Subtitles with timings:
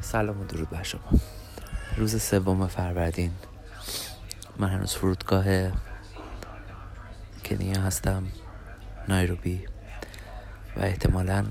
[0.00, 1.10] سلام و درود بر شما.
[1.96, 3.32] روز سوم فروردین.
[4.58, 5.44] من هنوز فرودگاه
[7.44, 8.26] کنیا هستم
[9.08, 9.64] نایروبی
[10.76, 11.46] و احتمالا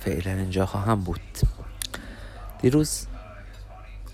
[0.00, 1.20] فعلا اینجا خواهم بود.
[2.60, 3.06] دیروز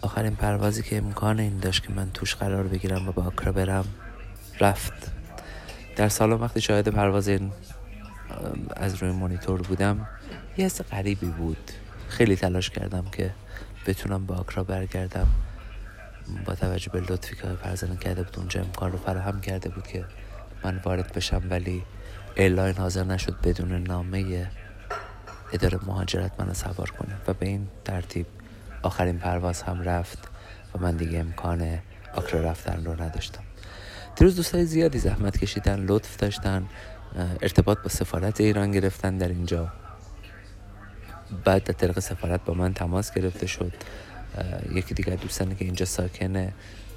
[0.03, 3.85] آخرین پروازی که امکان این داشت که من توش قرار بگیرم و با آکرا برم
[4.61, 5.13] رفت.
[5.97, 7.31] در سالن وقتی شاهد پرواز
[8.77, 10.09] از روی مانیتور بودم
[10.57, 11.71] یه حس غریبی بود.
[12.09, 13.31] خیلی تلاش کردم که
[13.87, 15.27] بتونم با آکرا برگردم.
[16.47, 20.05] با توجه به لطفی که فرزانه کرده بود اونجا امکان رو فراهم کرده بود که
[20.65, 21.85] من وارد بشم ولی
[22.37, 24.51] ایرلاین حاضر نشد بدون نامه
[25.53, 27.17] اداره مهاجرت منو سوار کنه.
[27.29, 28.27] و به این ترتیب
[28.83, 30.19] آخرین پرواز هم رفت
[30.75, 31.79] و من دیگه امکان
[32.15, 33.43] آکرا رفتن رو نداشتم.
[34.17, 36.67] دیروز دوستای زیادی زحمت کشیدن لطف داشتن
[37.43, 39.19] ارتباط با سفارت ایران گرفتن.
[39.19, 39.73] در اینجا
[41.45, 43.73] بعد در طریق سفارت با من تماس گرفته شد.
[44.73, 46.53] یکی دیگر دوستانی که اینجا ساکنه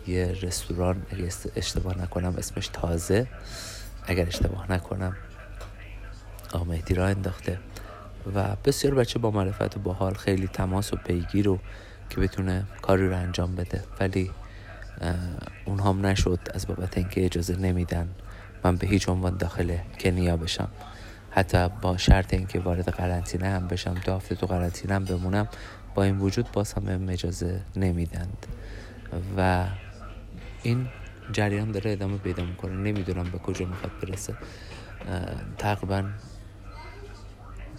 [0.07, 3.27] یه رستوران اگه اشتباه نکنم اسمش تازه.
[4.05, 5.15] اگر اشتباه نکنم
[6.53, 7.59] آقا مهدی را انداخته.
[8.35, 11.59] و بسیار بچه با معرفت و با حال خیلی تماس و پیگیر رو
[12.09, 13.83] که بتونه کاری رو انجام بده.
[13.99, 14.31] ولی
[15.65, 18.09] اون هم نشد از بابت اینکه اجازه نمیدن
[18.63, 20.69] من به هیچ عنوان داخل کنیا بشم.
[21.31, 25.47] حتی با شرط اینکه وارد قرنطینه هم بشم دو هفته تو قرنطینه هم بمونم
[25.95, 28.45] با این وجود باز هم بهم اجازه نمیدند.
[29.37, 29.65] و
[30.63, 30.87] این
[31.31, 32.75] جریان داره ادامه پیدا می‌کنه.
[32.75, 34.33] نمی‌دونم به کجا می‌خواد برسه.
[35.57, 36.09] تقریبا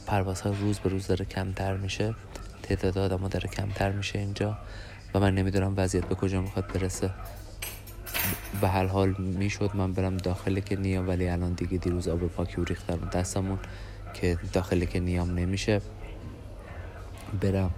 [0.07, 2.15] پروازها روز به روز داره کمتر میشه.
[2.63, 4.59] تعداد آدم داره کمتر میشه اینجا.
[5.15, 7.11] و من نمی‌دونم وضعیت به کجا می‌خواد برسه.
[8.61, 12.61] به هر حال می‌شد من برم داخل که نیام ولی الان دیگه دیروز آب پاکی
[12.61, 13.59] و ریختم دستمون
[14.15, 15.81] که داخل که نیام نمیشه.
[17.41, 17.71] برم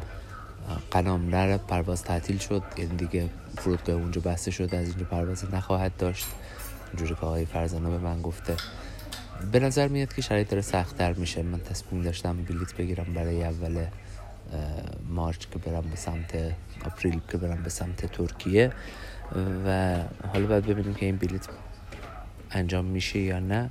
[0.91, 2.63] قنام نره پرواز تعطیل شد.
[2.79, 6.27] یعنی دیگه فرودگاه اونجا بسته شد از اینجا پرواز نخواهد داشت.
[6.93, 8.57] اینجوری که آقای فرزانه به من گفته.
[9.53, 11.43] به نظر میاد که شرایط داره سختتر میشه.
[11.43, 13.87] من تصمیم داشتم بلیت بگیرم برای اول
[15.09, 18.73] مارچ که برم به سمت آپریل که برم به سمت ترکیه.
[19.67, 19.99] و
[20.33, 21.47] حالا باید ببینیم که این بلیت
[22.51, 23.71] انجام میشه یا نه.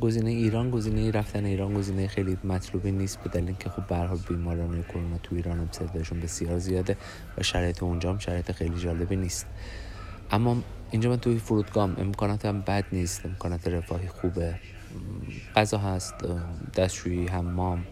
[0.00, 4.18] گزینه ایران گزینه رفتن ایران گزینه خیلی مطلوبی نیست به دلیل اینکه خب به حال
[4.28, 5.68] بیماران کرونا تو ایران
[6.10, 6.96] هم بسیار زیاده
[7.38, 9.46] و شرایط اونجا هم شرایط خیلی جالبی نیست.
[10.30, 10.56] اما
[10.90, 14.54] اینجا من توی فرودگاه امکاناتم بد نیست امکانات رفاهی خوبه.
[15.56, 16.14] غذا هست
[16.76, 17.84] دستشویی حمام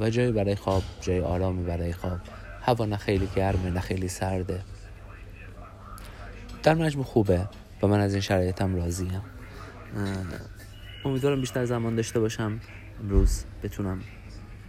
[0.00, 2.18] و جایی برای خواب جای آرامی برای خواب.
[2.62, 4.60] هوا نه خیلی گرمه نه خیلی سرده.
[6.62, 7.48] در مجموع خوبه
[7.82, 9.22] و من از این شرایطم راضیم.
[11.04, 12.60] امیدوارم بیشتر زمان داشته باشم.
[13.00, 14.00] امروز بتونم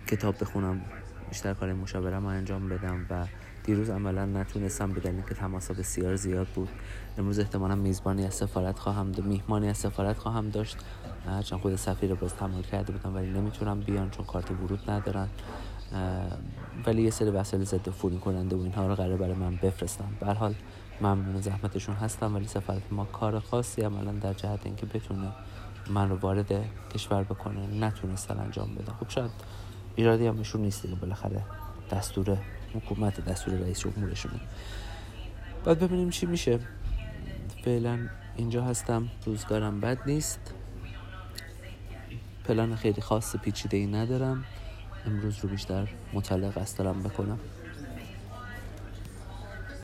[0.08, 0.82] کتاب بخونم
[1.30, 3.26] بیشتر کار مشاورم رو انجام بدم و
[3.70, 6.70] دیروز عملا نتونستم به دلیل که تماسا بسیار زیاد بود.
[7.18, 10.78] امروز احتمالا میزبانی از سفارت خواهم داشت میهمانی از سفارت خواهم داشت.
[11.46, 15.28] چون خود سفیر باز تمال کرده بودم ولی نمی‌تونم بیان چون کارت ورود ندارن.
[16.86, 20.34] ولی یه سری وسایل ضد فوری کننده و اینها رو قرار برای من بفرستم به
[20.34, 20.56] حال
[21.02, 25.32] ممنون زحمتشون هستم ولی سفارت ما کار خاصی عملا در جهت اینکه بتونه
[25.90, 28.94] من رو وارد کشور بکنه نتونستن انجام بدن.
[28.94, 29.32] خب شاید
[29.96, 31.44] ایرادی هم نیست دیگه بالاخره
[31.92, 32.38] دستور
[32.74, 34.40] حکومت دستور رئیس جمهورشونه
[35.64, 36.60] باید ببینیم چی میشه.
[37.66, 38.00] فعلا
[38.36, 40.54] اینجا هستم روزگارم بد نیست.
[42.46, 44.46] پلان خیلی خاص پیچیده ای ندارم.
[45.06, 47.40] امروز رو بیشتر مطلق است دارم بکنم.